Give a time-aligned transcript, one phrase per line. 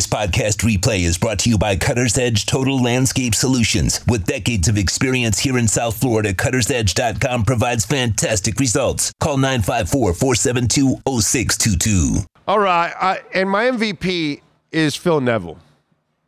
[0.00, 4.00] This podcast replay is brought to you by Cutter's Edge Total Landscape Solutions.
[4.08, 9.12] With decades of experience here in South Florida, cuttersedge.com provides fantastic results.
[9.20, 12.24] Call 954 472 0622.
[12.48, 12.94] All right.
[12.98, 14.40] I, and my MVP
[14.72, 15.58] is Phil Neville,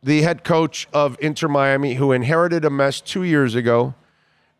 [0.03, 3.95] the head coach of Inter Miami, who inherited a mess two years ago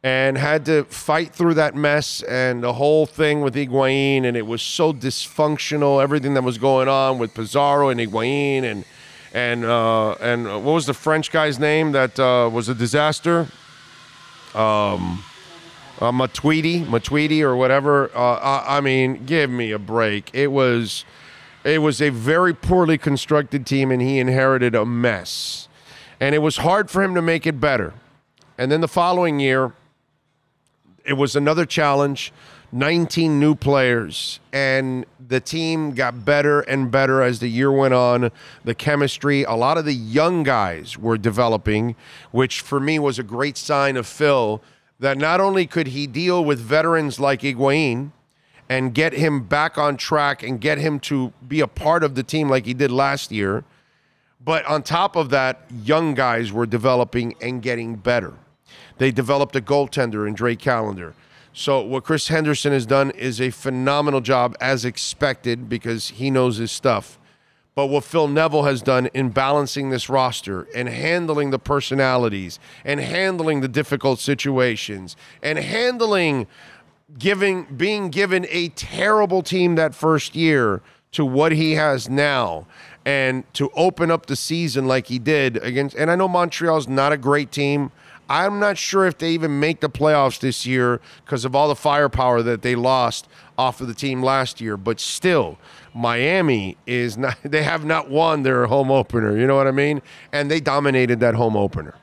[0.02, 4.26] and had to fight through that mess and the whole thing with Higuain.
[4.26, 8.64] And it was so dysfunctional, everything that was going on with Pizarro and Higuain.
[8.64, 8.86] And,
[9.34, 13.48] and, uh, and what was the French guy's name that uh, was a disaster?
[14.54, 15.24] Um,
[16.00, 18.16] uh, Matuidi, Matuidi, or whatever.
[18.16, 20.30] Uh, I, I mean, give me a break.
[20.34, 21.06] It was,
[21.64, 25.68] it was a very poorly constructed team, and he inherited a mess,
[26.20, 27.94] and it was hard for him to make it better.
[28.58, 29.74] And then the following year,
[31.06, 32.32] it was another challenge.
[32.74, 38.32] 19 new players, and the team got better and better as the year went on.
[38.64, 41.96] The chemistry, a lot of the young guys were developing,
[42.32, 44.60] which for me was a great sign of Phil
[45.00, 48.12] that not only could he deal with veterans like Higuain
[48.68, 52.24] and get him back on track and get him to be a part of the
[52.24, 53.64] team like he did last year,
[54.44, 58.34] but on top of that, young guys were developing and getting better.
[58.98, 61.14] They developed a goaltender in Drake Callender.
[61.54, 66.58] So what Chris Henderson has done is a phenomenal job as expected because he knows
[66.58, 67.20] his stuff.
[67.76, 73.00] But what Phil Neville has done in balancing this roster and handling the personalities and
[73.00, 76.48] handling the difficult situations and handling
[77.18, 82.66] giving being given a terrible team that first year to what he has now
[83.06, 87.12] and to open up the season like he did against and I know Montreal's not
[87.12, 87.92] a great team.
[88.30, 91.76] I'm not sure if they even make the playoffs this year because of all the
[91.76, 94.78] firepower that they lost off of the team last year.
[94.78, 95.58] But still,
[95.94, 99.38] Miami is not, they have not won their home opener.
[99.38, 100.02] You know what I mean?
[100.32, 101.96] And they dominated that home opener.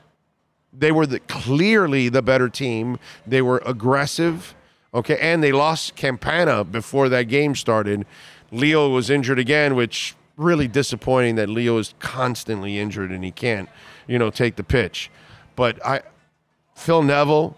[0.73, 2.97] They were the, clearly the better team.
[3.27, 4.55] They were aggressive.
[4.93, 5.17] Okay.
[5.17, 8.05] And they lost Campana before that game started.
[8.51, 13.69] Leo was injured again, which really disappointing that Leo is constantly injured and he can't,
[14.07, 15.09] you know, take the pitch.
[15.61, 16.01] But I,
[16.73, 17.55] Phil Neville,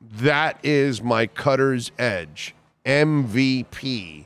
[0.00, 4.24] that is my cutter's edge MVP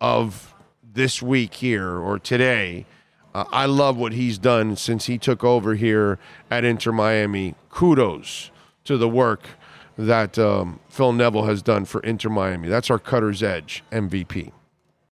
[0.00, 2.86] of this week here or today.
[3.34, 6.18] Uh, I love what he's done since he took over here
[6.50, 7.56] at Inter Miami.
[7.68, 8.50] Kudos
[8.84, 9.50] to the work
[9.98, 12.68] that um, Phil Neville has done for Inter Miami.
[12.68, 14.52] That's our cutter's edge MVP.